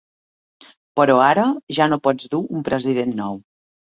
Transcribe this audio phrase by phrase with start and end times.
[0.99, 1.43] Però ara
[1.79, 3.41] ja no pots dur un president nou.